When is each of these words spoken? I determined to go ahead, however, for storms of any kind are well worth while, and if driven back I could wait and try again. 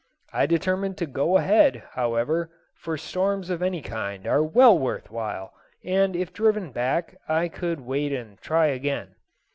I 0.33 0.47
determined 0.47 0.97
to 0.97 1.05
go 1.05 1.37
ahead, 1.37 1.83
however, 1.91 2.49
for 2.73 2.97
storms 2.97 3.51
of 3.51 3.61
any 3.61 3.83
kind 3.83 4.25
are 4.25 4.41
well 4.41 4.75
worth 4.75 5.11
while, 5.11 5.53
and 5.85 6.15
if 6.15 6.33
driven 6.33 6.71
back 6.71 7.15
I 7.27 7.49
could 7.49 7.81
wait 7.81 8.11
and 8.11 8.39
try 8.41 8.65
again. 8.65 9.13